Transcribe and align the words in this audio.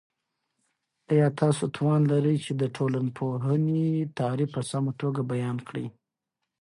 آیا 1.11 1.27
تاسو 1.39 1.63
توان 1.75 2.01
لرئ 2.11 2.37
چې 2.45 2.51
د 2.61 2.63
ټولنپوهنې 2.75 3.89
تعریف 4.19 4.49
په 4.55 4.61
سمه 4.71 4.91
توګه 5.01 5.21
بیان 5.31 5.57
کړئ؟ 5.67 5.85